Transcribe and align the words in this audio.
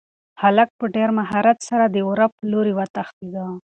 هلک 0.41 0.69
په 0.79 0.85
ډېر 0.95 1.09
مهارت 1.19 1.57
سره 1.69 1.85
د 1.87 1.97
وره 2.07 2.25
لوري 2.51 2.73
ته 2.73 2.77
وتښتېد. 2.77 3.35